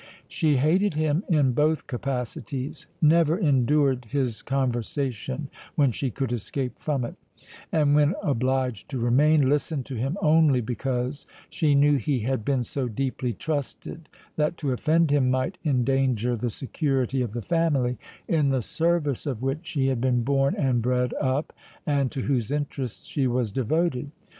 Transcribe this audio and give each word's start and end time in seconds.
She 0.27 0.57
hated 0.57 0.95
him 0.95 1.23
in 1.29 1.51
both 1.51 1.85
capacities—never 1.85 3.37
endured 3.37 4.07
his 4.09 4.41
conversation 4.41 5.47
when 5.75 5.91
she 5.91 6.09
could 6.09 6.31
escape 6.31 6.79
from 6.79 7.05
it—and 7.05 7.93
when 7.93 8.15
obliged 8.23 8.89
to 8.89 8.97
remain, 8.97 9.47
listened 9.47 9.85
to 9.85 9.95
him 9.97 10.17
only 10.19 10.59
because 10.59 11.27
she 11.51 11.75
knew 11.75 11.97
he 11.97 12.21
had 12.21 12.43
been 12.43 12.63
so 12.63 12.87
deeply 12.87 13.31
trusted, 13.33 14.09
that 14.37 14.57
to 14.57 14.71
offend 14.71 15.11
him 15.11 15.29
might 15.29 15.59
endanger 15.63 16.35
the 16.35 16.49
security 16.49 17.21
of 17.21 17.33
the 17.33 17.43
family, 17.43 17.99
in 18.27 18.49
the 18.49 18.63
service 18.63 19.27
of 19.27 19.43
which 19.43 19.67
she 19.67 19.85
had 19.85 20.01
been 20.01 20.23
born 20.23 20.55
and 20.55 20.81
bred 20.81 21.13
up, 21.21 21.53
and 21.85 22.11
to 22.11 22.21
whose 22.21 22.49
interest 22.49 23.05
she 23.07 23.27
was 23.27 23.51
devoted. 23.51 24.09